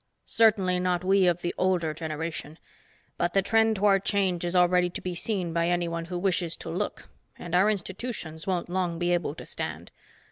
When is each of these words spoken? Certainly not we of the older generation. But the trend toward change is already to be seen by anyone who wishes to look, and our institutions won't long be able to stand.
Certainly 0.25 0.79
not 0.79 1.03
we 1.03 1.27
of 1.27 1.43
the 1.43 1.53
older 1.59 1.93
generation. 1.93 2.57
But 3.19 3.33
the 3.33 3.43
trend 3.43 3.75
toward 3.75 4.03
change 4.03 4.43
is 4.43 4.55
already 4.55 4.89
to 4.89 4.99
be 4.99 5.13
seen 5.13 5.53
by 5.53 5.69
anyone 5.69 6.05
who 6.05 6.17
wishes 6.17 6.55
to 6.57 6.69
look, 6.71 7.07
and 7.37 7.53
our 7.53 7.69
institutions 7.69 8.47
won't 8.47 8.67
long 8.67 8.97
be 8.97 9.13
able 9.13 9.35
to 9.35 9.45
stand. 9.45 9.91